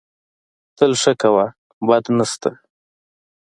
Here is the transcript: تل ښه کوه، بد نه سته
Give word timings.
تل 0.77 0.91
ښه 1.01 1.13
کوه، 1.21 1.45
بد 1.87 2.05
نه 2.17 2.25
سته 2.31 2.51